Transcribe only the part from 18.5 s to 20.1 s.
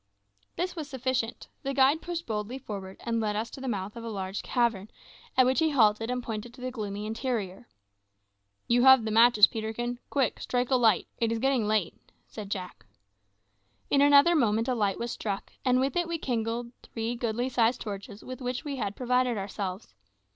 we had provided ourselves.